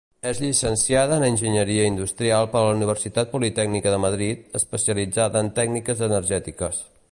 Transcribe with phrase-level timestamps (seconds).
[0.29, 6.85] És llicenciada en Enginyeria Industrial per la Universitat Politècnica de Madrid, especialitzada en tècniques energètiques.